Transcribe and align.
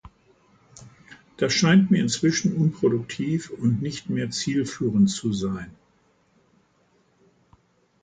Das 1.37 1.53
scheint 1.53 1.91
mir 1.91 2.01
inzwischen 2.01 2.55
unproduktiv 2.55 3.51
und 3.51 3.83
nicht 3.83 4.09
mehr 4.09 4.31
zielführend 4.31 5.11
zu 5.11 5.31
sein. 5.31 5.69